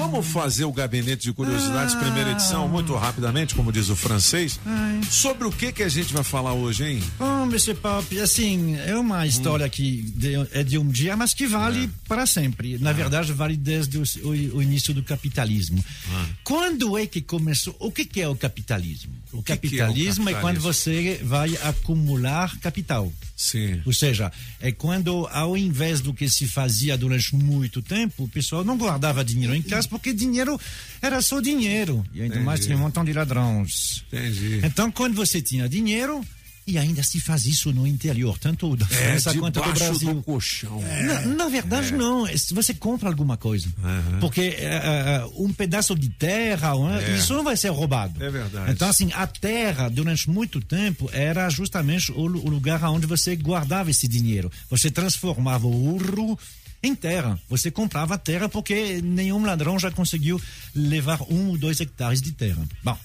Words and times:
Vamos 0.00 0.28
fazer 0.28 0.64
o 0.64 0.72
gabinete 0.72 1.24
de 1.24 1.32
curiosidades, 1.34 1.94
ah. 1.94 1.98
primeira 1.98 2.30
edição, 2.30 2.66
muito 2.66 2.94
rapidamente, 2.94 3.54
como 3.54 3.70
diz 3.70 3.90
o 3.90 3.94
francês. 3.94 4.58
Ai. 4.64 5.00
Sobre 5.10 5.46
o 5.46 5.52
que 5.52 5.70
que 5.72 5.82
a 5.82 5.90
gente 5.90 6.14
vai 6.14 6.24
falar 6.24 6.54
hoje, 6.54 6.84
hein? 6.84 7.02
Oh, 7.18 7.42
Mr. 7.42 7.74
Pop, 7.74 8.18
assim, 8.18 8.76
é 8.76 8.96
uma 8.96 9.26
história 9.26 9.66
hum. 9.66 9.68
que 9.68 10.00
de, 10.00 10.34
é 10.52 10.64
de 10.64 10.78
um 10.78 10.88
dia, 10.88 11.18
mas 11.18 11.34
que 11.34 11.46
vale 11.46 11.84
é. 11.84 11.88
para 12.08 12.24
sempre. 12.24 12.78
Na 12.78 12.90
é. 12.90 12.94
verdade, 12.94 13.30
vale 13.34 13.58
desde 13.58 13.98
o, 13.98 14.02
o, 14.24 14.56
o 14.56 14.62
início 14.62 14.94
do 14.94 15.02
capitalismo. 15.02 15.84
Ah. 16.10 16.26
Quando 16.44 16.96
é 16.96 17.06
que 17.06 17.20
começou? 17.20 17.76
O 17.78 17.92
que, 17.92 18.06
que 18.06 18.22
é 18.22 18.28
o 18.28 18.34
capitalismo? 18.34 19.12
O, 19.32 19.42
que 19.42 19.52
capitalismo, 19.52 19.62
que 19.64 19.80
é, 19.80 19.84
o 19.84 19.86
capitalismo 19.86 20.28
é 20.28 20.34
quando 20.34 20.60
você 20.60 21.20
vai 21.22 21.56
acumular 21.62 22.58
capital. 22.58 23.12
Sim. 23.36 23.80
Ou 23.86 23.92
seja, 23.92 24.30
é 24.60 24.70
quando, 24.70 25.26
ao 25.28 25.56
invés 25.56 26.00
do 26.00 26.12
que 26.12 26.28
se 26.28 26.46
fazia 26.46 26.96
durante 26.96 27.34
muito 27.34 27.80
tempo, 27.80 28.24
o 28.24 28.28
pessoal 28.28 28.64
não 28.64 28.76
guardava 28.76 29.24
dinheiro 29.24 29.54
em 29.54 29.62
casa 29.62 29.88
porque 29.88 30.12
dinheiro 30.12 30.60
era 31.00 31.22
só 31.22 31.40
dinheiro. 31.40 32.04
E 32.12 32.20
ainda 32.20 32.34
Entendi. 32.34 32.44
mais 32.44 32.60
tinha 32.60 32.76
um 32.76 32.80
montão 32.80 33.04
de 33.04 33.12
ladrões. 33.12 34.04
Entendi. 34.12 34.60
Então, 34.62 34.90
quando 34.90 35.14
você 35.14 35.40
tinha 35.40 35.68
dinheiro, 35.68 36.24
e 36.70 36.78
ainda 36.78 37.02
se 37.02 37.20
faz 37.20 37.46
isso 37.46 37.72
no 37.72 37.86
interior, 37.86 38.38
tanto 38.38 38.76
da 38.76 38.86
é, 38.86 38.88
França 38.88 39.34
quanto 39.34 39.60
do 39.60 39.72
Brasil. 39.72 40.14
Do 40.14 40.22
colchão. 40.22 40.82
É, 40.86 41.02
na, 41.02 41.20
na, 41.22 41.48
verdade, 41.48 41.92
é. 41.92 41.96
não. 41.96 42.26
Se 42.38 42.54
você 42.54 42.72
compra 42.72 43.08
alguma 43.08 43.36
coisa. 43.36 43.68
Uhum. 43.78 44.20
Porque 44.20 44.56
uh, 44.56 45.44
um 45.44 45.52
pedaço 45.52 45.94
de 45.94 46.08
terra, 46.08 46.72
isso 47.16 47.34
não 47.34 47.42
vai 47.42 47.56
ser 47.56 47.70
roubado. 47.70 48.22
É 48.22 48.30
verdade. 48.30 48.70
Então, 48.70 48.88
assim, 48.88 49.10
a 49.14 49.26
terra, 49.26 49.88
durante 49.88 50.30
muito 50.30 50.60
tempo, 50.60 51.10
era 51.12 51.48
justamente 51.50 52.12
o, 52.12 52.20
o 52.20 52.48
lugar 52.48 52.82
onde 52.84 53.06
você 53.06 53.34
guardava 53.34 53.90
esse 53.90 54.06
dinheiro. 54.06 54.50
Você 54.68 54.90
transformava 54.90 55.66
o 55.66 55.92
ouro 55.92 56.38
em 56.82 56.94
terra. 56.94 57.38
Você 57.48 57.70
comprava 57.70 58.16
terra 58.16 58.48
porque 58.48 59.00
nenhum 59.02 59.44
ladrão 59.44 59.78
já 59.78 59.90
conseguiu 59.90 60.40
levar 60.74 61.20
um 61.28 61.48
ou 61.48 61.58
dois 61.58 61.80
hectares 61.80 62.22
de 62.22 62.32
terra. 62.32 62.62
Bom. 62.82 62.96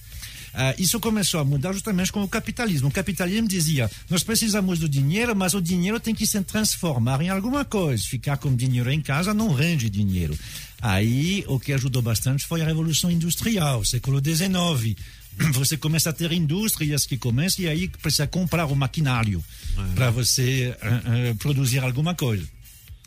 Uh, 0.56 0.72
isso 0.80 0.98
começou 0.98 1.38
a 1.38 1.44
mudar 1.44 1.74
justamente 1.74 2.10
com 2.10 2.22
o 2.22 2.28
capitalismo. 2.28 2.88
O 2.88 2.90
capitalismo 2.90 3.46
dizia: 3.46 3.90
nós 4.08 4.22
precisamos 4.22 4.78
do 4.78 4.88
dinheiro, 4.88 5.36
mas 5.36 5.52
o 5.52 5.60
dinheiro 5.60 6.00
tem 6.00 6.14
que 6.14 6.26
se 6.26 6.40
transformar 6.40 7.20
em 7.20 7.28
alguma 7.28 7.62
coisa. 7.62 8.02
Ficar 8.02 8.38
com 8.38 8.56
dinheiro 8.56 8.90
em 8.90 9.02
casa 9.02 9.34
não 9.34 9.52
rende 9.52 9.90
dinheiro. 9.90 10.36
Aí, 10.80 11.44
o 11.46 11.60
que 11.60 11.74
ajudou 11.74 12.00
bastante 12.00 12.46
foi 12.46 12.62
a 12.62 12.64
Revolução 12.64 13.10
Industrial, 13.10 13.84
século 13.84 14.18
XIX. 14.24 14.96
Você 15.52 15.76
começa 15.76 16.08
a 16.08 16.12
ter 16.14 16.32
indústrias 16.32 17.04
que 17.04 17.18
começam 17.18 17.66
e 17.66 17.68
aí 17.68 17.88
precisa 17.88 18.26
comprar 18.26 18.64
o 18.64 18.74
maquinário 18.74 19.44
uhum. 19.76 19.94
para 19.94 20.10
você 20.10 20.74
uh, 20.82 21.32
uh, 21.32 21.36
produzir 21.36 21.80
alguma 21.80 22.14
coisa. 22.14 22.46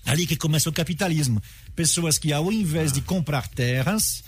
Ali 0.05 0.27
que 0.27 0.35
começa 0.35 0.69
o 0.69 0.73
capitalismo. 0.73 1.41
Pessoas 1.75 2.19
que, 2.19 2.31
ao 2.31 2.52
invés 2.52 2.91
de 2.91 3.02
comprar 3.02 3.47
terras, 3.47 4.23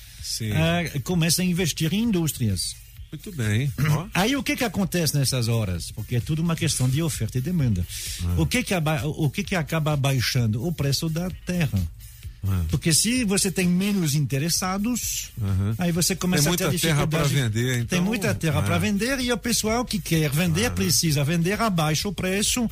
começam 1.04 1.46
a 1.46 1.48
investir 1.48 1.94
em 1.94 2.04
indústrias. 2.04 2.81
Muito 3.12 3.32
bem. 3.34 3.72
Aí 4.14 4.36
o 4.36 4.44
que 4.44 4.56
que 4.56 4.64
acontece 4.64 5.18
nessas 5.18 5.50
horas? 5.50 5.92
Porque 5.92 6.16
é 6.16 6.22
tudo 6.22 6.42
uma 6.42 6.56
questão 6.56 6.90
de 6.90 7.02
oferta 7.02 7.38
e 7.38 7.42
demanda. 7.42 7.86
Ah. 8.24 8.36
O 8.38 8.46
que 8.46 8.64
que, 8.64 8.74
o 9.04 9.30
que 9.30 9.44
que 9.44 9.56
acaba 9.56 9.96
baixando? 9.98 10.66
O 10.66 10.72
preço 10.72 11.10
da 11.10 11.30
terra. 11.46 11.80
Ah. 12.48 12.64
Porque 12.70 12.94
se 12.94 13.24
você 13.24 13.52
tem 13.52 13.68
menos 13.68 14.16
interessados, 14.16 15.30
uhum. 15.40 15.76
aí 15.78 15.92
você 15.92 16.16
começa 16.16 16.50
a 16.50 16.58
ter 16.58 16.80
terra 16.80 17.06
para 17.06 17.24
vender. 17.26 17.80
Então... 17.80 18.00
Tem 18.00 18.02
muita 18.02 18.34
terra 18.34 18.60
ah. 18.60 18.64
para 18.64 18.78
vender 18.80 19.20
e 19.20 19.32
o 19.32 19.38
pessoal 19.38 19.84
que 19.84 20.00
quer 20.00 20.30
vender 20.32 20.68
ah. 20.68 20.72
precisa 20.72 21.24
vender 21.24 21.62
abaixo 21.62 22.08
o 22.08 22.14
preço. 22.14 22.62
Uhum. 22.62 22.70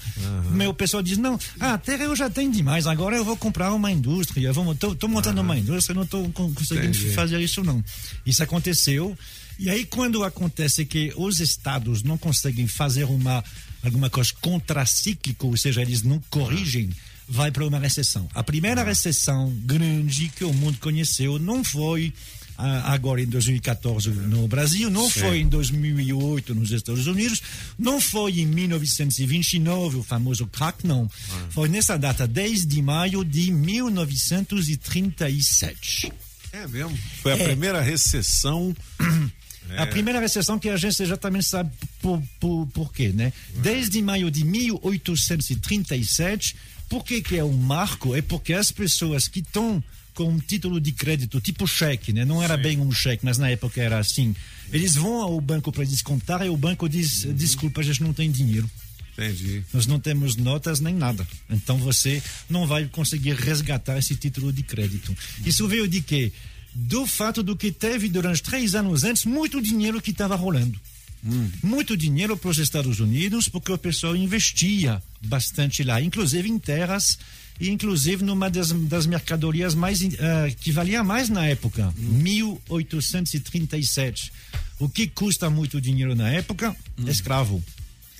Mas 0.53 0.67
o 0.69 0.73
pessoal 0.73 1.03
diz 1.03 1.17
não, 1.17 1.37
a 1.59 1.77
terra 1.77 2.05
eu 2.05 2.15
já 2.15 2.29
tenho 2.29 2.51
demais. 2.51 2.87
Agora 2.87 3.15
eu 3.15 3.25
vou 3.25 3.35
comprar 3.35 3.73
uma 3.73 3.91
indústria. 3.91 4.49
Estou 4.49 5.09
montando 5.09 5.41
uma 5.41 5.57
indústria, 5.57 5.93
não 5.93 6.03
estou 6.03 6.27
conseguindo 6.31 6.87
Entendi. 6.87 7.11
fazer 7.13 7.39
isso 7.41 7.61
não. 7.61 7.83
Isso 8.25 8.41
aconteceu 8.41 9.15
e 9.59 9.69
aí, 9.69 9.85
quando 9.85 10.23
acontece 10.23 10.85
que 10.85 11.13
os 11.17 11.41
estados 11.41 12.01
não 12.01 12.17
conseguem 12.17 12.65
fazer 12.65 13.03
uma, 13.03 13.43
alguma 13.83 14.09
coisa 14.09 14.31
contracíclica, 14.39 15.45
ou 15.45 15.57
seja, 15.57 15.81
eles 15.81 16.01
não 16.01 16.23
corrigem, 16.29 16.89
vai 17.27 17.51
para 17.51 17.67
uma 17.67 17.77
recessão. 17.77 18.29
A 18.33 18.41
primeira 18.41 18.81
recessão 18.83 19.53
grande 19.65 20.29
que 20.29 20.45
o 20.45 20.53
mundo 20.53 20.77
conheceu 20.79 21.37
não 21.37 21.61
foi 21.61 22.13
ah, 22.57 22.93
agora 22.93 23.21
em 23.21 23.25
2014 23.25 24.09
no 24.09 24.47
Brasil, 24.47 24.89
não 24.89 25.09
Sim. 25.09 25.19
foi 25.19 25.39
em 25.39 25.47
2008 25.47 26.55
nos 26.55 26.71
Estados 26.71 27.05
Unidos, 27.05 27.41
não 27.77 28.01
foi 28.01 28.39
em 28.39 28.45
1929 28.45 29.97
o 29.97 30.03
famoso 30.03 30.47
crack, 30.47 30.87
não. 30.87 31.11
Ah. 31.31 31.47
Foi 31.51 31.69
nessa 31.69 31.97
data, 31.97 32.25
10 32.25 32.65
de 32.65 32.81
maio 32.81 33.25
de 33.25 33.51
1937. 33.51 36.13
É 36.51 36.67
mesmo? 36.67 36.97
Foi 37.21 37.33
a 37.33 37.37
é. 37.37 37.43
primeira 37.45 37.81
recessão 37.81 38.75
É. 39.71 39.81
A 39.81 39.87
primeira 39.87 40.19
recessão 40.19 40.57
que 40.57 40.69
a 40.69 40.77
gente 40.77 41.05
já 41.05 41.17
também 41.17 41.41
sabe 41.41 41.71
por, 42.01 42.21
por, 42.39 42.67
por 42.67 42.93
quê, 42.93 43.09
né? 43.09 43.33
Desde 43.55 44.01
maio 44.01 44.31
de 44.31 44.43
1837, 44.43 46.55
por 46.87 47.03
que, 47.03 47.21
que 47.21 47.37
é 47.37 47.43
um 47.43 47.55
marco? 47.55 48.15
É 48.15 48.21
porque 48.21 48.53
as 48.53 48.71
pessoas 48.71 49.27
que 49.27 49.39
estão 49.39 49.83
com 50.13 50.25
um 50.25 50.39
título 50.39 50.81
de 50.81 50.91
crédito, 50.91 51.39
tipo 51.39 51.67
cheque, 51.67 52.11
né? 52.11 52.25
Não 52.25 52.43
era 52.43 52.57
Sim. 52.57 52.63
bem 52.63 52.79
um 52.79 52.91
cheque, 52.91 53.23
mas 53.23 53.37
na 53.37 53.49
época 53.49 53.81
era 53.81 53.99
assim. 53.99 54.35
Eles 54.71 54.95
vão 54.95 55.21
ao 55.21 55.39
banco 55.39 55.71
para 55.71 55.85
descontar 55.85 56.45
e 56.45 56.49
o 56.49 56.57
banco 56.57 56.89
diz: 56.89 57.23
uhum. 57.23 57.33
desculpa, 57.33 57.81
a 57.81 57.83
gente 57.83 58.03
não 58.03 58.11
tem 58.11 58.29
dinheiro. 58.29 58.69
Entendi. 59.13 59.63
Nós 59.73 59.85
não 59.85 59.99
temos 59.99 60.35
notas 60.35 60.79
nem 60.79 60.95
nada. 60.95 61.27
Então 61.49 61.77
você 61.77 62.21
não 62.49 62.65
vai 62.65 62.85
conseguir 62.85 63.33
resgatar 63.33 63.97
esse 63.97 64.15
título 64.15 64.51
de 64.51 64.63
crédito. 64.63 65.15
Isso 65.45 65.67
veio 65.67 65.87
de 65.87 66.01
quê? 66.01 66.31
Do 66.73 67.05
fato 67.05 67.43
do 67.43 67.55
que 67.55 67.71
teve 67.71 68.09
durante 68.09 68.41
três 68.43 68.75
anos 68.75 69.03
antes 69.03 69.25
muito 69.25 69.61
dinheiro 69.61 70.01
que 70.01 70.11
estava 70.11 70.35
rolando. 70.35 70.79
Hum. 71.25 71.49
Muito 71.61 71.97
dinheiro 71.97 72.37
para 72.37 72.49
os 72.49 72.57
Estados 72.57 72.99
Unidos, 72.99 73.47
porque 73.49 73.71
o 73.71 73.77
pessoal 73.77 74.15
investia 74.15 74.99
bastante 75.21 75.83
lá, 75.83 76.01
inclusive 76.01 76.49
em 76.49 76.57
terras 76.57 77.19
e 77.59 77.69
inclusive 77.69 78.23
numa 78.23 78.49
das, 78.49 78.71
das 78.71 79.05
mercadorias 79.05 79.75
mais 79.75 80.01
uh, 80.01 80.07
que 80.61 80.71
valia 80.71 81.03
mais 81.03 81.27
na 81.27 81.45
época, 81.45 81.93
hum. 81.97 82.21
1837. 82.23 84.31
O 84.79 84.87
que 84.87 85.07
custa 85.07 85.49
muito 85.49 85.81
dinheiro 85.81 86.15
na 86.15 86.29
época? 86.29 86.73
Hum. 86.97 87.05
Escravo. 87.07 87.61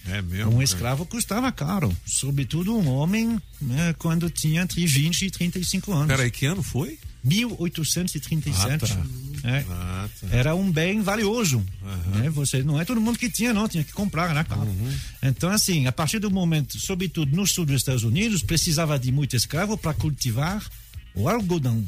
É 0.07 0.21
mesmo, 0.21 0.55
um 0.55 0.61
escravo 0.61 1.05
custava 1.05 1.51
caro, 1.51 1.95
sobretudo 2.05 2.75
um 2.75 2.87
homem 2.87 3.39
né, 3.61 3.93
quando 3.99 4.29
tinha 4.29 4.61
entre 4.61 4.85
20 4.85 5.25
e 5.25 5.31
35 5.31 5.93
anos. 5.93 6.07
Peraí, 6.07 6.31
que 6.31 6.45
ano 6.45 6.63
foi? 6.63 6.97
1837. 7.23 8.71
Ah, 8.71 8.77
tá. 8.77 9.49
é, 9.49 9.65
ah, 9.69 10.09
tá. 10.19 10.27
Era 10.31 10.55
um 10.55 10.71
bem 10.71 11.01
valioso. 11.01 11.57
Uhum. 11.57 12.19
Né? 12.19 12.29
Você 12.29 12.63
não 12.63 12.79
é 12.79 12.85
todo 12.85 13.01
mundo 13.01 13.17
que 13.17 13.29
tinha, 13.29 13.53
não, 13.53 13.67
tinha 13.67 13.83
que 13.83 13.93
comprar, 13.93 14.33
né, 14.33 14.43
cara? 14.43 14.61
Uhum. 14.61 14.93
Então, 15.23 15.49
assim, 15.49 15.87
a 15.87 15.91
partir 15.91 16.19
do 16.19 16.31
momento, 16.31 16.79
sobretudo 16.79 17.35
no 17.35 17.45
sul 17.45 17.65
dos 17.65 17.77
Estados 17.77 18.03
Unidos, 18.03 18.43
precisava 18.43 18.97
de 18.97 19.11
muito 19.11 19.35
escravo 19.35 19.77
para 19.77 19.93
cultivar 19.93 20.65
o 21.13 21.27
algodão. 21.27 21.83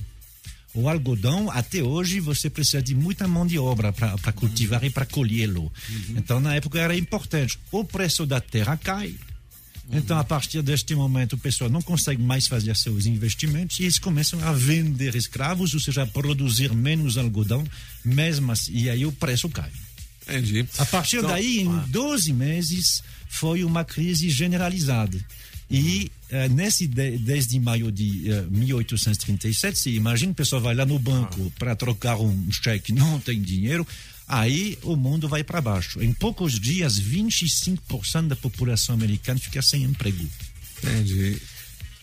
O 0.73 0.87
algodão, 0.87 1.51
até 1.51 1.83
hoje, 1.83 2.21
você 2.21 2.49
precisa 2.49 2.81
de 2.81 2.95
muita 2.95 3.27
mão 3.27 3.45
de 3.45 3.59
obra 3.59 3.91
para 3.91 4.31
cultivar 4.31 4.81
uhum. 4.81 4.87
e 4.87 4.89
para 4.89 5.05
colhê-lo. 5.05 5.71
Então, 6.09 6.39
na 6.39 6.55
época, 6.55 6.79
era 6.79 6.95
importante. 6.95 7.59
O 7.71 7.83
preço 7.83 8.25
da 8.25 8.39
terra 8.39 8.77
cai, 8.77 9.13
então, 9.89 10.17
a 10.17 10.23
partir 10.23 10.61
deste 10.61 10.95
momento, 10.95 11.33
o 11.33 11.37
pessoal 11.37 11.69
não 11.69 11.81
consegue 11.81 12.21
mais 12.21 12.47
fazer 12.47 12.75
seus 12.75 13.05
investimentos 13.05 13.79
e 13.79 13.83
eles 13.83 13.99
começam 13.99 14.41
a 14.47 14.53
vender 14.53 15.15
escravos, 15.15 15.73
ou 15.73 15.79
seja, 15.79 16.03
a 16.03 16.07
produzir 16.07 16.73
menos 16.73 17.17
algodão, 17.17 17.63
mesmo 18.03 18.51
assim, 18.51 18.73
e 18.73 18.89
aí 18.89 19.05
o 19.05 19.11
preço 19.11 19.49
cai. 19.49 19.71
Entendi. 20.27 20.65
A 20.77 20.85
partir 20.85 21.17
então, 21.17 21.29
daí, 21.29 21.59
em 21.59 21.77
12 21.87 22.31
meses, 22.31 23.03
foi 23.27 23.63
uma 23.63 23.83
crise 23.83 24.29
generalizada. 24.29 25.17
E 25.69 26.11
uh, 26.29 26.53
nesse 26.53 26.85
10 26.85 27.47
de 27.47 27.59
maio 27.59 27.91
de 27.91 28.29
uh, 28.29 28.33
eh, 28.33 28.45
1837, 28.49 29.79
se 29.79 29.89
imagina, 29.91 30.33
o 30.33 30.35
pessoal 30.35 30.61
vai 30.61 30.75
lá 30.75 30.85
no 30.85 30.99
banco 30.99 31.47
ah. 31.47 31.51
para 31.57 31.75
trocar 31.77 32.17
um 32.17 32.51
cheque, 32.51 32.91
não 32.93 33.21
tem 33.21 33.41
dinheiro, 33.41 33.87
aí 34.31 34.77
o 34.81 34.95
mundo 34.95 35.27
vai 35.27 35.43
para 35.43 35.59
baixo. 35.59 36.01
Em 36.01 36.13
poucos 36.13 36.57
dias, 36.57 36.99
25% 36.99 38.27
da 38.29 38.35
população 38.35 38.95
americana 38.95 39.39
fica 39.39 39.61
sem 39.61 39.83
emprego. 39.83 40.25
Entendi. 40.81 41.37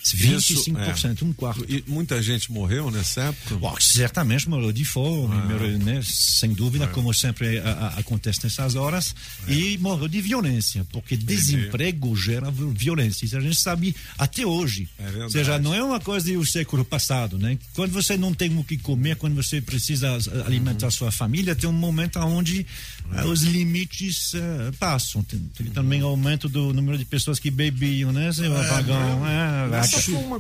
25%, 0.03 0.39
Isso, 0.39 0.71
é. 0.71 1.25
um 1.25 1.33
quarto. 1.33 1.65
E 1.69 1.85
muita 1.87 2.23
gente 2.23 2.51
morreu 2.51 2.91
nessa 2.91 3.23
época? 3.23 3.59
Oh, 3.61 3.81
certamente 3.81 4.49
morreu 4.49 4.73
de 4.73 4.85
fome, 4.85 5.35
ah. 5.35 5.45
morreu, 5.45 5.79
né? 5.79 6.01
sem 6.05 6.53
dúvida, 6.53 6.85
ah. 6.85 6.89
como 6.89 7.13
sempre 7.13 7.59
a, 7.59 7.71
a, 7.71 7.89
acontece 7.99 8.41
nessas 8.45 8.75
horas, 8.75 9.15
é. 9.47 9.53
e 9.53 9.79
morreu 9.79 10.09
de 10.09 10.21
violência, 10.21 10.87
porque 10.93 11.17
desemprego 11.17 12.17
gera 12.17 12.51
violência. 12.51 13.25
Isso 13.25 13.37
a 13.37 13.41
gente 13.41 13.59
sabe 13.59 13.95
até 14.17 14.47
hoje. 14.47 14.89
É 14.99 15.25
Ou 15.25 15.31
seja, 15.31 15.59
não 15.59 15.75
é 15.75 15.83
uma 15.83 16.01
coisa 16.01 16.33
do 16.33 16.47
século 16.47 16.85
passado, 16.85 17.39
né? 17.39 17.59
Quando 17.75 17.93
você 17.93 18.17
não 18.17 18.33
tem 18.33 18.57
o 18.57 18.65
que 18.65 18.77
comer, 18.77 19.17
quando 19.17 19.35
você 19.35 19.61
precisa 19.61 20.17
alimentar 20.47 20.87
uhum. 20.87 20.91
sua 20.91 21.11
família, 21.11 21.55
tem 21.55 21.69
um 21.69 21.73
momento 21.73 22.19
onde 22.19 22.67
uh, 23.13 23.27
os 23.27 23.43
limites 23.43 24.35
uh, 24.35 24.73
passam. 24.79 25.23
Tem, 25.23 25.39
tem, 25.57 25.67
também 25.69 26.01
aumento 26.01 26.49
do 26.49 26.73
número 26.73 26.99
de 26.99 27.05
pessoas 27.05 27.39
que 27.39 27.51
bebiam, 27.51 28.13
né, 28.13 28.33
seu 28.33 28.57
é, 28.57 28.67
apagão? 28.67 29.27
É, 29.27 29.69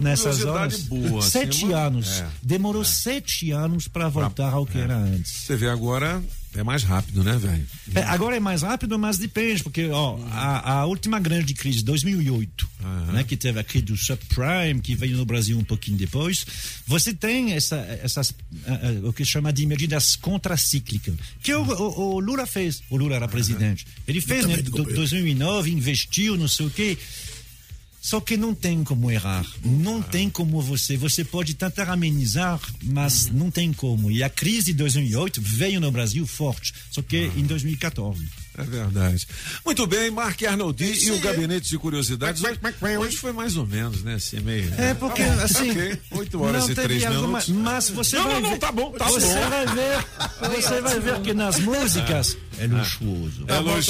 nessas 0.01 0.45
horas. 0.45 0.83
boa, 0.83 1.19
assim, 1.21 1.31
sete 1.31 1.65
uma- 1.65 1.79
anos. 1.79 2.09
é, 2.21 2.29
Demorou 2.43 2.85
sete 2.85 3.51
anos 3.51 3.89
para 3.89 4.09
voltar 4.09 4.53
ao 4.53 4.67
que 4.67 4.79
era 4.79 4.97
antes. 4.97 5.33
Você 5.33 5.57
vê 5.57 5.69
agora 5.69 6.23
é 6.55 6.63
mais 6.65 6.83
rápido, 6.83 7.23
né, 7.23 7.37
velho? 7.37 7.65
É, 7.95 8.03
agora 8.05 8.37
é 8.37 8.41
mais 8.41 8.63
rápido, 8.63 8.99
mas 8.99 9.19
depende, 9.19 9.63
porque 9.63 9.87
ó, 9.91 10.19
a, 10.31 10.73
a 10.81 10.87
última 10.87 11.21
grande 11.21 11.53
crise, 11.55 11.85
2008, 11.85 12.69
né, 13.13 13.23
que 13.23 13.37
teve 13.37 13.61
a 13.61 13.65
crise 13.65 13.85
do 13.85 13.97
subprime, 13.97 14.81
que 14.83 14.95
veio 14.95 15.17
no 15.19 15.25
Brasil 15.27 15.59
um 15.59 15.63
pouquinho 15.63 15.97
depois, 15.99 16.47
você 16.87 17.13
tem 17.13 17.53
essa, 17.53 17.77
essas, 18.03 18.35
ah, 18.67 19.07
o 19.07 19.13
que 19.13 19.25
chama 19.27 19.53
de 19.53 19.67
medidas 19.67 20.17
contracíclicas, 20.17 21.15
que 21.43 21.53
o, 21.55 21.63
o- 21.63 22.15
o 22.15 22.21
Lula 22.21 22.47
fez, 22.47 22.83
o 22.91 22.97
Lula 22.97 23.15
era 23.17 23.29
presidente, 23.29 23.87
ele 24.07 24.21
fez, 24.21 24.47
né, 24.47 24.57
do, 24.57 24.83
2009, 24.85 25.71
investiu, 25.71 26.37
não 26.37 26.49
sei 26.49 26.67
o 26.67 26.71
quê, 26.71 26.97
só 28.01 28.21
que 28.21 28.37
não 28.37 28.55
tem 28.55 28.83
como 28.85 29.11
errar. 29.11 29.45
Não 29.65 30.01
tem 30.01 30.31
como 30.31 30.61
você. 30.63 30.97
Você 30.97 31.25
pode 31.25 31.55
tentar 31.55 31.91
amenizar, 31.91 32.61
mas 32.83 33.27
não 33.31 33.51
tem 33.51 33.73
como. 33.73 34.11
E 34.11 34.23
a 34.23 34.31
crise 34.31 34.67
de 34.67 34.75
2008 34.75 35.41
veio 35.43 35.81
no 35.81 35.91
Brasil 35.91 36.27
forte, 36.27 36.73
só 36.91 37.03
que 37.03 37.31
em 37.37 37.45
2014. 37.45 38.27
É 38.57 38.63
verdade. 38.65 39.25
Muito 39.65 39.87
bem, 39.87 40.11
Mark 40.11 40.43
Arnoldi 40.43 40.93
e 41.07 41.13
o 41.13 41.21
Gabinete 41.21 41.69
de 41.69 41.79
Curiosidades. 41.79 42.43
Hoje, 42.43 42.59
hoje 42.99 43.17
foi 43.17 43.33
mais 43.33 43.57
ou 43.57 43.65
menos, 43.65 44.03
né? 44.03 44.15
Assim, 44.15 44.41
meio. 44.41 44.73
É 44.77 44.95
porque 44.95 45.23
Tá 45.23 45.45
assim. 45.45 45.71
ok. 45.71 45.99
8 46.11 46.43
horas 46.43 46.65
não 46.65 46.71
e 46.71 46.75
teve 46.75 46.89
3 46.89 47.05
alguma- 47.05 47.27
minutos. 47.41 47.49
Mas 47.51 47.89
você 47.91 48.17
Não, 48.17 48.25
vai 48.25 48.35
não, 48.35 48.41
não, 48.41 48.51
ver. 48.51 48.59
tá 48.59 48.73
bom, 48.73 48.91
tá 48.93 49.05
você 49.07 49.27
bom. 49.27 49.49
vai 49.51 49.67
ver. 49.67 50.05
Você 50.63 50.81
vai 50.81 50.99
ver 51.01 51.21
que 51.21 51.35
nas 51.35 51.59
músicas 51.61 52.37
é 52.37 52.48
luxuoso. 52.67 53.45
É 53.47 53.63
bom, 53.63 53.75
luxuoso. 53.77 53.85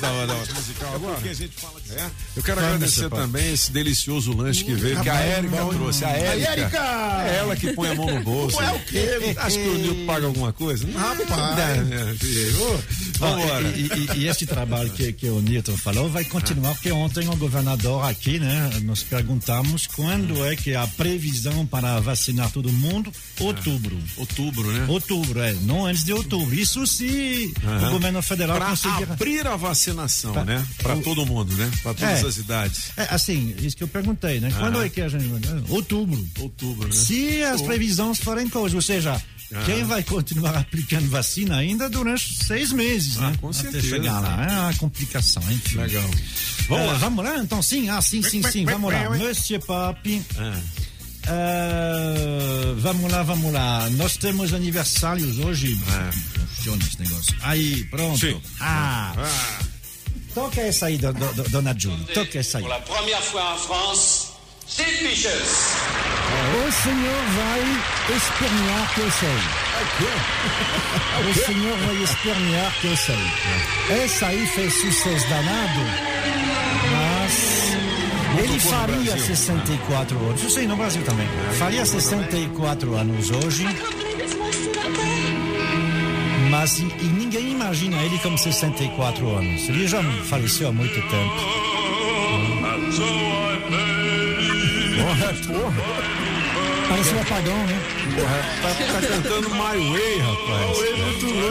tá 0.00 0.08
bom. 0.08 0.26
Não, 0.26 0.26
não. 0.26 0.54
Musical 0.54 0.94
agora. 0.94 1.14
Porque 1.14 1.28
a 1.28 1.34
gente 1.34 1.54
fala 1.56 1.80
de... 1.80 1.92
é. 1.92 2.10
Eu 2.36 2.42
quero 2.42 2.60
Vamos, 2.60 2.74
agradecer 2.74 3.10
também 3.10 3.52
esse 3.52 3.70
delicioso 3.72 4.36
lanche 4.36 4.64
que 4.64 4.74
veio, 4.74 5.00
que 5.00 5.08
a 5.10 5.20
Érica 5.20 5.56
trouxe. 5.66 6.04
A 6.04 6.10
Érica. 6.10 6.78
É 7.26 7.36
ela 7.38 7.56
que 7.56 7.72
põe 7.72 7.90
a 7.90 7.94
mão 7.94 8.06
no 8.06 8.20
bolso. 8.22 8.56
Não 8.60 8.68
é 8.68 8.72
o 8.72 8.80
quê? 8.80 9.34
Acho 9.36 9.58
que 9.58 9.68
o 9.68 9.74
Nilton 9.78 10.06
paga 10.06 10.26
alguma 10.26 10.52
coisa? 10.52 10.86
Não, 10.86 11.00
Rapaz. 11.00 11.58
É, 11.58 12.14
Bom, 12.58 12.80
Vambora. 13.18 13.68
e, 13.68 13.86
e- 14.16 14.18
e 14.20 14.28
esse 14.28 14.46
trabalho 14.46 14.90
que, 14.90 15.12
que 15.12 15.28
o 15.28 15.40
Newton 15.40 15.76
falou 15.76 16.08
vai 16.08 16.24
continuar, 16.24 16.72
porque 16.74 16.90
ontem 16.92 17.28
o 17.28 17.36
governador 17.36 18.04
aqui, 18.08 18.38
né, 18.38 18.70
nós 18.82 19.02
perguntamos 19.02 19.86
quando 19.86 20.44
é 20.46 20.56
que 20.56 20.72
é 20.72 20.76
a 20.76 20.86
previsão 20.86 21.66
para 21.66 22.00
vacinar 22.00 22.50
todo 22.50 22.70
mundo? 22.72 23.12
Outubro. 23.38 23.98
Outubro, 24.16 24.70
né? 24.72 24.86
Outubro, 24.88 25.40
é, 25.40 25.52
não 25.62 25.86
antes 25.86 26.04
de 26.04 26.12
outubro. 26.12 26.54
Isso 26.54 26.86
se 26.86 27.52
Aham. 27.64 27.89
O 27.90 27.92
governo 27.94 28.22
federal 28.22 28.56
Pra 28.56 28.66
conseguir. 28.70 29.02
abrir 29.10 29.46
a 29.46 29.56
vacinação, 29.56 30.32
Pra- 30.32 30.44
né? 30.44 30.66
Pra 30.82 30.94
o- 30.96 31.02
todo 31.02 31.26
mundo, 31.26 31.52
né? 31.54 31.70
Pra 31.82 31.94
todas 31.94 32.22
É. 32.24 32.26
as 32.26 32.36
idades. 32.36 32.80
É, 32.96 33.08
assim, 33.14 33.54
isso 33.60 33.76
que 33.76 33.82
eu 33.82 33.88
perguntei, 33.88 34.40
né? 34.40 34.50
Quando 34.58 34.76
Aham. 34.76 34.84
é 34.84 34.88
que 34.88 35.00
a 35.00 35.08
gente. 35.08 35.26
Outubro. 35.68 36.26
Outubro, 36.38 36.88
né? 36.88 36.94
Se 36.94 37.42
as 37.42 37.60
previsões 37.62 38.18
forem 38.18 38.48
coisas, 38.48 38.74
ou 38.74 38.82
seja, 38.82 39.20
quem 39.66 39.84
vai 39.84 40.02
continuar 40.02 40.56
aplicando 40.56 41.08
vacina 41.08 41.56
ainda 41.56 41.88
durante 41.90 42.44
seis 42.44 42.72
meses, 42.72 43.18
Ah, 43.18 43.30
né? 43.30 43.36
com 43.40 43.48
Até 43.50 43.62
certeza. 43.62 43.88
chegar 43.88 44.20
lá. 44.20 44.46
É 44.46 44.60
uma 44.60 44.74
complicação, 44.74 45.42
enfim. 45.50 45.78
Legal. 45.78 46.02
Vamos 46.02 46.20
Vamos 46.68 46.86
lá. 46.86 46.98
Vamos 46.98 47.24
lá, 47.24 47.38
então 47.38 47.60
sim, 47.62 47.88
ah, 47.88 48.00
sim, 48.00 48.22
sim, 48.22 48.42
sim, 48.42 48.64
vamos 48.64 48.92
lá. 48.92 49.10
Monsieur 49.10 49.60
Pop. 49.60 50.22
Ah. 51.30 51.32
ah, 51.32 52.74
vamos 52.78 53.10
lá, 53.12 53.22
vamos 53.22 53.52
lá. 53.52 53.88
Nós 53.92 54.16
temos 54.16 54.52
aniversários 54.52 55.38
hoje. 55.38 55.78
É. 55.88 56.38
Não 56.38 56.46
funciona 56.46 56.82
esse 56.84 57.00
negócio. 57.00 57.34
Aí, 57.42 57.84
pronto. 57.84 58.18
Sim. 58.18 58.40
Ah, 58.60 59.12
Ah, 59.16 59.58
toca 60.34 60.60
essa 60.60 60.86
aí, 60.86 60.98
do, 60.98 61.12
do, 61.12 61.32
do- 61.34 61.48
dona 61.50 61.74
Julie. 61.78 62.04
Toca 62.14 62.38
essa 62.38 62.58
aí. 62.58 62.64
Pour 62.64 62.72
la 62.72 62.80
première 62.80 63.22
fois 63.22 63.54
en 63.54 63.58
France, 63.58 64.26
Steve 64.68 65.08
Vicious. 65.08 65.50
O 66.52 66.72
senhor 66.82 67.22
vai 67.36 68.16
espernear 68.16 68.94
que 68.94 69.00
eu 69.00 69.10
sei. 69.10 69.38
O 71.28 71.34
senhor 71.46 71.76
vai 71.78 72.02
espernear 72.04 72.72
que 72.80 72.86
eu 72.86 72.96
sei. 72.96 74.02
Essa 74.04 74.26
aí 74.26 74.46
fez 74.54 74.72
sucesso 74.74 75.28
danado, 75.28 75.80
ele 78.38 78.58
faria 78.60 79.12
Brasil. 79.12 79.26
64 79.26 80.18
anos. 80.18 80.42
Eu 80.42 80.50
sei, 80.50 80.66
no 80.66 80.76
Brasil 80.76 81.02
também. 81.02 81.26
Faria 81.58 81.84
64 81.84 82.94
anos 82.94 83.30
hoje, 83.30 83.64
mas 86.50 86.78
e, 86.78 86.82
e 86.82 87.04
ninguém 87.04 87.52
imagina 87.52 87.96
ele 88.02 88.18
com 88.18 88.36
64 88.36 89.28
anos. 89.28 89.68
Ele 89.68 89.86
já 89.86 90.02
faleceu 90.24 90.68
há 90.68 90.72
muito 90.72 90.94
tempo. 90.94 91.34
porra, 94.96 95.34
porra. 95.46 96.20
Parece 96.88 97.14
um 97.14 97.20
apagão, 97.20 97.66
né? 97.66 97.80
Porra, 98.16 98.38
tá, 98.62 99.00
tá 99.00 99.06
cantando 99.06 99.50
My 99.50 99.90
Way, 99.92 100.18
rapaz. 100.18 100.78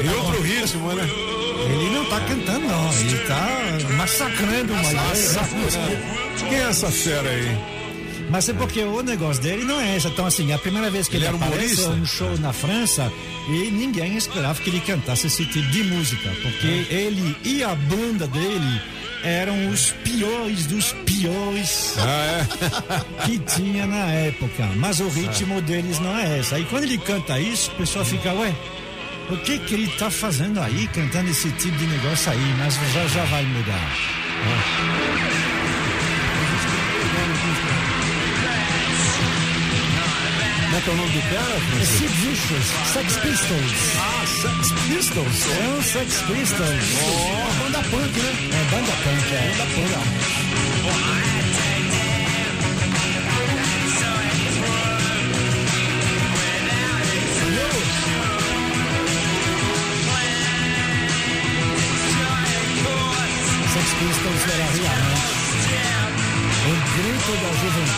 E 0.03 0.09
outro 0.17 0.41
ritmo, 0.41 0.91
né? 0.93 1.38
Ele 1.65 1.89
não 1.91 2.05
tá 2.05 2.19
cantando, 2.21 2.67
não. 2.67 2.93
Ele 2.93 3.17
tá 3.19 3.59
massacrando 3.97 4.73
uma 4.73 4.89
Quem 6.49 6.57
é 6.57 6.61
essa 6.69 6.89
fera 6.91 7.29
aí? 7.29 7.57
Mas 8.29 8.47
é 8.47 8.53
porque 8.53 8.81
o 8.83 9.01
negócio 9.01 9.41
dele 9.41 9.63
não 9.65 9.79
é 9.81 9.97
esse. 9.97 10.07
Então, 10.07 10.25
assim, 10.25 10.51
a 10.53 10.57
primeira 10.59 10.89
vez 10.91 11.07
que 11.07 11.15
Ele 11.15 11.25
ele, 11.25 11.35
era 11.35 11.45
aparece 11.45 11.81
é 11.81 11.85
humorista? 11.85 11.89
um 12.01 12.05
show 12.05 12.37
na 12.37 12.53
França 12.53 13.11
e 13.47 13.71
ninguém 13.71 14.15
esperava 14.17 14.61
que 14.61 14.69
ele 14.69 14.79
cantasse 14.81 15.25
esse 15.27 15.45
tipo 15.45 15.67
de 15.71 15.83
música. 15.83 16.29
Porque 16.43 16.85
ele 16.93 17.35
e 17.43 17.63
a 17.63 17.73
banda 17.73 18.27
dele 18.27 18.81
eram 19.23 19.69
os 19.69 19.91
piores 20.03 20.65
dos 20.67 20.91
piores 21.05 21.95
Ah, 21.97 22.45
é? 23.21 23.25
que 23.25 23.39
tinha 23.39 23.87
na 23.87 24.11
época. 24.11 24.63
Mas 24.75 24.99
o 24.99 25.09
ritmo 25.09 25.59
deles 25.61 25.99
não 25.99 26.15
é 26.15 26.39
esse. 26.39 26.53
Aí 26.53 26.65
quando 26.69 26.83
ele 26.83 26.99
canta 26.99 27.39
isso, 27.39 27.71
o 27.71 27.75
pessoal 27.75 28.05
fica, 28.05 28.31
ué, 28.33 28.53
o 29.31 29.37
que 29.37 29.59
que 29.59 29.73
ele 29.75 29.87
tá 29.97 30.09
fazendo 30.09 30.59
aí, 30.59 30.87
cantando 30.93 31.29
esse 31.29 31.49
tipo 31.51 31.77
de 31.77 31.85
negócio 31.87 32.31
aí? 32.31 32.55
Mas 32.57 32.75
já, 32.93 33.07
já 33.07 33.23
vai 33.25 33.43
mudar. 33.43 34.99
Como 40.65 40.77
é 40.77 40.81
que 40.81 40.89
é 40.89 40.93
o 40.93 40.97
nome 40.97 41.09
do 41.09 41.21
cara, 41.21 41.55
É 41.55 41.59
Francisco? 41.59 41.97
Sid 41.97 42.13
Vicious, 42.27 42.65
Sex 42.93 43.17
Pistols. 43.17 43.73
Ah, 43.97 44.25
Sex 44.27 44.71
Pistols. 44.87 45.45
É 45.47 45.67
um 45.69 45.81
Sex 45.81 46.21
Pistols. 46.21 46.83
Ó, 47.01 47.63
banda 47.63 47.79
punk, 47.89 48.19
né? 48.19 48.33
É 48.51 48.75
banda 48.75 48.91
punk, 49.03 49.33
é. 49.33 49.53
Banda 49.57 49.65
punk. 49.75 50.48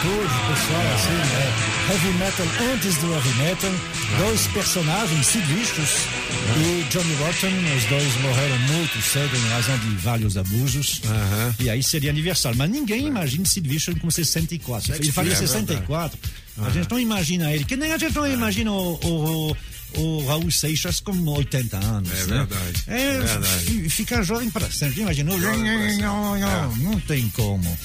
Juventude, 0.01 0.33
pessoal, 0.47 0.93
assim, 0.95 1.11
é 1.35 1.91
heavy 1.91 2.17
metal 2.17 2.45
antes 2.73 2.97
do 2.97 3.13
heavy 3.13 3.33
metal, 3.39 3.71
dois 4.17 4.47
personagens, 4.47 5.27
Vicious 5.35 6.07
e 6.57 6.83
Johnny 6.89 7.13
Rotten, 7.15 7.53
os 7.77 7.83
dois 7.85 8.21
morreram 8.21 8.59
muito 8.59 9.01
cedo 9.01 9.35
em 9.35 9.49
razão 9.49 9.77
de 9.77 9.95
vários 9.97 10.37
abusos, 10.37 11.01
e 11.59 11.69
aí 11.69 11.83
seria 11.83 12.09
aniversário, 12.09 12.57
mas 12.57 12.69
ninguém 12.69 13.07
imagina 13.07 13.45
Sid 13.45 13.67
Vicious 13.67 13.97
com 13.99 14.09
64, 14.09 14.95
ele 14.95 15.11
faria 15.11 15.33
é 15.33 15.35
verdade. 15.35 15.51
64, 15.67 16.19
a 16.63 16.69
gente 16.69 16.89
não 16.89 16.99
imagina 16.99 17.51
ele, 17.51 17.63
que 17.65 17.75
nem 17.75 17.91
a 17.93 17.97
gente 17.97 18.15
não 18.15 18.27
imagina 18.27 18.71
o, 18.71 18.93
o, 19.03 19.57
o 19.97 20.25
Raul 20.25 20.49
Seixas 20.51 20.99
com 20.99 21.11
80 21.27 21.77
anos, 21.77 22.09
É 22.11 22.25
né? 22.25 22.37
verdade, 22.47 22.83
É, 22.87 23.01
é 23.01 23.17
verdade. 23.19 23.65
fi- 23.65 23.89
fica 23.89 24.23
jovem 24.23 24.49
para 24.49 24.69
sempre, 24.71 25.03
sempre. 25.05 25.97
Não, 26.01 26.37
não, 26.39 26.47
É. 26.47 26.69
não 26.77 26.99
tem 27.01 27.29
como. 27.29 27.77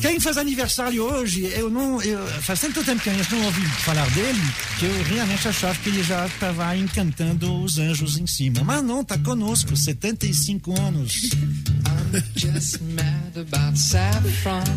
Quem 0.00 0.20
faz 0.20 0.36
aniversário 0.36 1.02
hoje, 1.02 1.44
eu 1.46 1.68
não. 1.70 2.00
Eu, 2.02 2.24
faz 2.42 2.60
tanto 2.60 2.84
tempo 2.84 3.02
que 3.02 3.10
gente 3.10 3.34
não 3.34 3.44
ouvi 3.44 3.66
falar 3.80 4.08
dele 4.10 4.40
que 4.78 4.84
eu 4.84 5.02
realmente 5.04 5.48
achava 5.48 5.78
que 5.78 5.88
ele 5.88 6.02
já 6.02 6.26
estava 6.26 6.76
encantando 6.76 7.62
os 7.62 7.78
anjos 7.78 8.16
em 8.18 8.26
cima. 8.26 8.62
Mas 8.64 8.82
não, 8.82 9.02
tá 9.04 9.18
conosco, 9.18 9.76
75 9.76 10.80
anos. 10.80 11.30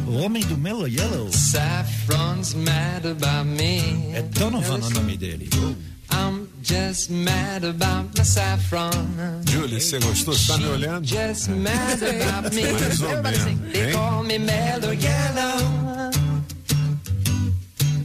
O 0.07 0.13
homem 0.17 0.43
do 0.43 0.57
Mellow 0.57 0.87
Yellow. 0.87 1.31
Saffron's 1.31 2.53
mad 2.53 3.05
about 3.05 3.47
me. 3.47 4.13
É 4.13 4.21
Donovan 4.23 4.79
o 4.79 4.89
nome 4.89 5.17
dele. 5.17 5.49
I'm 6.11 6.40
just 6.61 7.09
mad 7.09 7.63
about 7.63 8.17
my 8.17 8.23
saffron. 8.23 8.91
Julie, 9.45 9.81
você 9.81 9.99
gostou? 9.99 10.33
Você 10.33 10.51
tá 10.51 10.57
me 10.57 10.65
olhando? 10.67 11.05
Just 11.05 11.49
mad 11.49 12.01
about 12.01 12.55
me. 12.55 12.63
Mais 12.71 13.01
ou 13.01 13.21
menos. 13.21 13.71
They 13.71 13.85
hein? 13.87 13.93
call 13.93 14.23
me 14.23 14.39
mellow 14.39 14.93
yellow. 14.93 16.11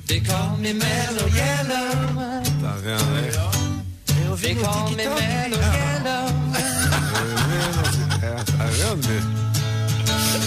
They 0.06 0.20
call 0.20 0.56
me 0.58 0.72
mellow 0.72 1.28
yellow. 1.28 2.42
Tá 2.60 2.76
vendo, 2.82 4.36
vi 4.36 4.54
They 4.54 4.54
call 4.54 4.90
me 4.90 4.96
mellow 4.96 5.60
yellow. 5.60 6.26
É, 8.22 8.42
tá 8.42 8.64
vendo, 8.64 9.06
mesmo? 9.06 9.45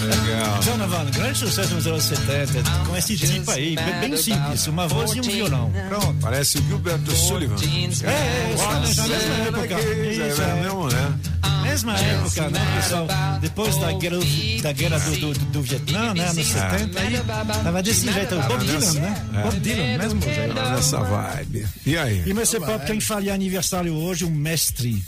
Legal. 0.04 0.60
Donovan, 0.64 1.06
grande 1.12 1.38
sucesso 1.40 1.74
nos 1.74 1.88
anos 1.88 2.04
70, 2.04 2.64
com 2.88 2.96
esse 2.98 3.18
tipo 3.18 3.52
aí, 3.52 3.76
bem 4.02 4.16
simples, 4.18 4.68
uma 4.68 4.88
voz 4.88 5.12
e 5.12 5.20
um 5.20 5.24
violão. 5.24 5.72
Pronto. 5.88 6.16
Parece 6.22 6.58
o 6.60 6.64
Gilberto 6.68 7.12
Sullivan. 7.16 7.56
É, 7.56 8.10
é, 8.10 8.54
exatamente, 8.54 8.96
na 8.98 9.08
mesma 9.08 9.36
época. 9.60 9.82
Isso, 9.82 10.42
É 10.42 10.50
é. 10.50 10.62
mesmo, 10.64 10.88
né? 10.90 11.20
Mesma 11.64 11.98
época, 12.00 12.50
né, 12.50 12.60
pessoal? 12.76 13.08
Depois 13.42 13.78
da 13.78 13.92
guerra, 13.94 14.18
da 14.62 14.72
guerra 14.72 15.00
do, 15.00 15.16
do, 15.18 15.34
do 15.34 15.62
Vietnã, 15.62 16.14
né, 16.14 16.28
anos 16.28 16.48
70, 16.48 17.00
aí 17.00 17.22
tava 17.64 17.84
desse 17.84 18.12
jeito. 18.12 18.36
O 18.36 18.42
Bob 18.44 18.66
Dylan, 18.66 18.94
né? 18.94 19.42
Bob 19.44 19.60
Dylan, 19.60 19.98
mesmo 19.98 20.22
jeito. 20.22 20.54
Nessa 20.54 21.00
vibe. 21.02 21.68
E 21.86 21.98
aí? 21.98 22.24
E 22.26 22.32
Mr. 22.32 22.60
Pop, 22.60 22.86
quem 22.86 23.00
faria 23.00 23.34
aniversário 23.34 23.94
hoje, 23.94 24.26
um 24.26 24.32
mestre, 24.32 25.04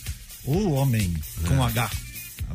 o 0.45 0.71
homem 0.73 1.13
com 1.47 1.63
H. 1.63 1.89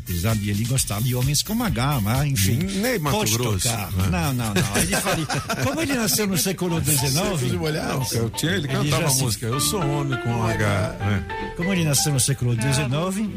Apesar 0.07 0.37
de 0.37 0.51
ele 0.51 0.65
gostar 0.67 1.03
de 1.03 1.17
homens 1.17 1.43
com 1.43 1.61
H, 1.61 2.01
mas 2.01 2.31
enfim. 2.31 2.59
Nem 2.81 2.97
Mato 3.01 3.29
Grosso, 3.29 3.67
né? 3.67 3.89
Não, 4.09 4.33
não, 4.33 4.55
não. 4.55 4.77
Ele 4.77 4.97
faria. 4.97 5.27
Como 5.65 5.83
ele 5.83 5.95
nasceu 5.95 6.29
no 6.29 6.39
século 6.39 6.81
XIX, 6.81 7.13
Não, 7.13 8.07
eu 8.13 8.31
tinha, 8.31 8.53
ele 8.53 8.69
cantava 8.69 9.03
já 9.03 9.09
a 9.09 9.15
música. 9.15 9.47
Eu 9.47 9.59
sou 9.59 9.81
homem 9.81 10.17
com 10.21 10.45
H. 10.45 10.97
né? 11.01 11.25
como 11.57 11.73
ele 11.73 11.85
nasceu 11.85 12.13
no 12.13 12.21
século 12.21 12.55
XIX, 12.55 13.29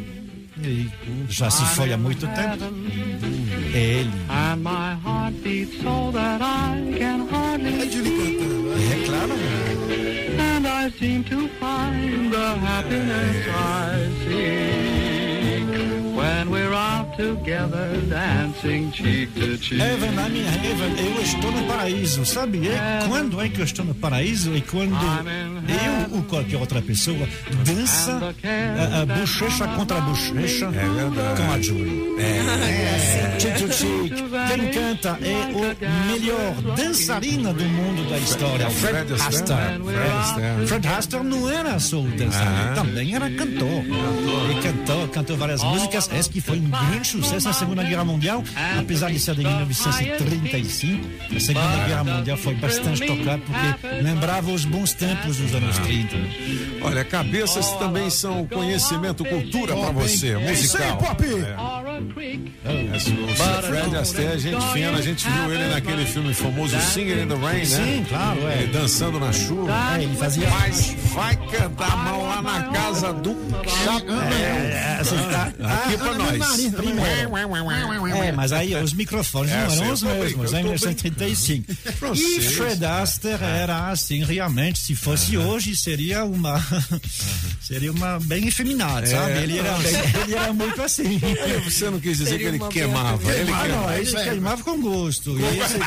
e 0.61 0.89
já 1.27 1.49
se 1.49 1.65
foi 1.73 1.91
há 1.91 1.97
muito 1.97 2.27
tempo. 2.27 2.63
É 3.73 3.77
ele. 3.79 4.11
And 4.29 4.57
my 4.57 4.95
heart 5.03 5.33
beats 5.41 5.75
so 5.81 6.11
that 6.11 6.43
I 6.43 6.99
can 6.99 7.27
hardly 7.31 7.79
É 8.91 9.05
claro. 9.07 9.33
and 10.39 10.67
I 10.67 10.91
seem 10.99 11.23
to 11.23 11.49
find 11.59 12.31
the 12.31 12.55
happiness 12.59 13.47
I 13.47 14.09
seek 14.23 14.59
when 14.59 14.67
we're 14.69 14.93
out 14.93 14.98
together 17.19 17.99
dancing 18.07 18.91
cheek 18.93 19.33
to 19.35 19.57
cheek. 19.57 19.81
Evan, 19.81 20.17
a 20.17 20.29
minha 20.29 20.47
Evan, 20.63 20.95
eu 20.97 21.21
estou 21.21 21.51
no 21.51 21.67
paraíso, 21.67 22.25
sabe? 22.25 22.65
É 22.69 22.99
quando 23.07 23.41
é 23.41 23.49
que 23.49 23.59
eu 23.59 23.65
estou 23.65 23.83
no 23.83 23.93
paraíso? 23.93 24.55
É 24.55 24.61
quando 24.61 24.95
eu 25.69 26.17
ou 26.17 26.23
qualquer 26.23 26.57
outra 26.57 26.81
pessoa 26.81 27.27
dança 27.65 28.35
a, 28.43 29.01
a 29.01 29.05
bochecha 29.05 29.67
contra 29.69 29.97
a 29.97 30.01
bochecha 30.01 30.67
com 30.67 31.53
a 31.53 31.61
Julie. 31.61 32.15
É. 32.19 33.39
Cheek 33.39 33.59
to 33.59 33.73
cheek. 33.73 34.09
Quem 34.09 34.71
canta 34.71 35.17
é 35.21 35.53
o 35.53 36.11
melhor 36.11 36.75
dançarina 36.75 37.53
do 37.53 37.63
mundo 37.63 38.09
da 38.09 38.17
história, 38.17 38.69
Fred 38.69 38.99
Fred 38.99 39.13
Astaire. 39.13 39.81
Fred 40.67 40.87
Astaire. 40.87 41.25
Não 41.25 41.49
era 41.49 41.79
só 41.79 42.01
dançarino, 42.01 42.75
também 42.75 43.15
era 43.15 43.29
cantor. 43.31 43.83
Ele 44.49 44.61
cantou, 44.61 45.07
cantou 45.07 45.37
várias 45.37 45.63
músicas. 45.63 46.09
Esse 46.13 46.29
que 46.29 46.41
foi 46.41 46.59
um 46.59 46.69
grande 46.69 47.07
sucesso 47.07 47.47
na 47.47 47.53
Segunda 47.53 47.83
Guerra 47.83 48.03
Mundial, 48.03 48.43
apesar 48.77 49.11
de 49.11 49.19
ser 49.19 49.35
de 49.35 49.43
1935. 49.43 51.07
A 51.35 51.39
Segunda 51.39 51.85
Guerra 51.87 52.03
Mundial 52.03 52.37
foi 52.37 52.55
bastante 52.55 53.05
tocada 53.05 53.41
porque 53.45 53.87
lembrava 54.01 54.51
os 54.51 54.65
bons 54.65 54.93
tempos 54.93 55.37
dos 55.37 55.53
anos 55.63 55.77
30. 55.79 56.15
Olha, 56.81 57.03
cabeças 57.03 57.71
também 57.73 58.09
são 58.09 58.45
conhecimento, 58.47 59.23
cultura 59.25 59.75
pra 59.75 59.91
você, 59.91 60.29
É 60.29 60.37
musical. 60.37 60.97
Pop! 60.97 61.23
A 61.23 61.25
creek 61.25 61.45
É, 61.45 61.55
o 61.99 63.63
Fred 63.67 63.95
Astaire, 63.95 64.39
gente 64.39 64.65
fina, 64.73 64.97
a 64.97 65.01
gente 65.01 65.27
viu 65.29 65.53
ele 65.53 65.67
naquele 65.67 66.05
filme 66.05 66.33
famoso 66.33 66.79
Singing 66.79 67.23
in 67.23 67.27
the 67.27 67.35
Rain, 67.35 67.59
né? 67.59 67.65
Sim, 67.65 68.05
claro, 68.07 68.47
é. 68.47 68.63
Ele 68.63 68.73
dançando 68.73 69.19
na 69.19 69.31
chuva. 69.31 69.71
É, 69.97 70.03
ele 70.03 70.15
fazia. 70.15 70.49
Mas 70.49 70.95
vai 71.13 71.35
cantar 71.35 71.97
mal 71.97 72.21
lá 72.23 72.41
na 72.41 72.63
casa 72.69 73.13
do 73.13 73.35
chapéu. 73.83 74.21
É, 74.21 74.97
assim, 75.01 75.15
tá- 75.17 75.53
Aqui 75.85 75.97
pra 75.97 76.13
nós. 76.13 76.69
É, 78.23 78.31
mas 78.31 78.51
aí 78.51 78.75
os 78.75 78.93
microfones 78.93 79.51
É, 79.51 79.67
não 79.67 79.83
eram 79.83 79.93
os 79.93 80.03
mesmos, 80.03 80.53
eu 80.53 80.59
em 80.59 80.63
tô 80.63 80.69
1935. 80.69 81.69
E. 82.15 82.41
Fred 82.41 82.83
Astaire 82.85 83.43
era 83.43 83.89
assim, 83.89 84.23
realmente, 84.23 84.79
se 84.79 84.95
fosse 84.95 85.37
hoje, 85.37 85.75
seria 85.75 86.23
uma. 86.25 86.59
seria 87.61 87.91
uma 87.91 88.19
bem 88.21 88.47
efeminado, 88.47 89.07
sabe? 89.07 89.31
Ele 89.43 89.59
era, 89.59 89.75
ele 90.23 90.35
era 90.35 90.53
muito 90.53 90.81
assim. 90.81 91.19
Você 91.65 91.88
não 91.91 91.99
quis 91.99 92.17
dizer 92.17 92.29
Seria 92.31 92.49
que 92.51 92.55
ele 92.57 92.67
queimava. 92.71 93.31
Ele 93.33 93.51
Ah, 93.51 93.61
queimava. 93.61 93.67
não, 93.87 93.93
ele 93.97 94.11
queimava 94.23 94.63
com 94.63 94.81
gosto. 94.81 95.37
E 95.39 95.43
esse- 95.59 95.77